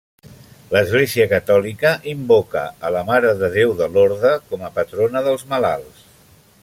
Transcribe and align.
L'Església 0.75 1.27
catòlica 1.33 1.91
invoca 2.13 2.63
a 2.89 2.93
la 2.97 3.03
Mare 3.11 3.35
de 3.43 3.51
Déu 3.59 3.75
de 3.83 3.91
Lorda 3.99 4.33
com 4.49 4.65
a 4.69 4.73
patrona 4.79 5.23
dels 5.29 5.47
malalts. 5.53 6.03